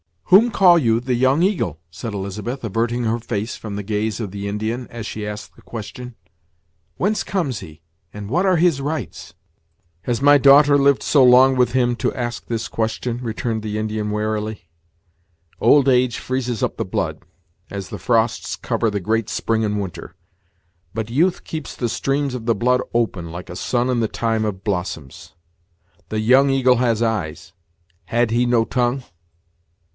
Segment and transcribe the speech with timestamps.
[0.31, 4.31] "Whom call you the Young Eagle?" said Elizabeth, averting her face from the gaze of
[4.31, 6.15] the Indian, as she asked the question;
[6.95, 7.81] "whence comes he,
[8.13, 9.33] and what are his rights?"
[10.03, 14.09] "Has my daughter lived so long with him to ask this question?" returned the Indian
[14.09, 14.69] warily.
[15.59, 17.21] "Old age freezes up the blood,
[17.69, 20.15] as the frosts cover the great spring in winter;
[20.95, 24.45] but youth keeps the streams of the blood open like a sun in the time
[24.45, 25.33] of blossoms.
[26.09, 27.51] The Young Eagle has eyes;
[28.05, 29.03] had he no tongue?"